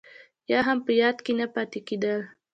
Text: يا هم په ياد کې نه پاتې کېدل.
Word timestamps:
يا 0.51 0.59
هم 0.67 0.77
په 0.85 0.91
ياد 1.01 1.17
کې 1.25 1.33
نه 1.39 1.47
پاتې 1.53 1.79
کېدل. 1.87 2.19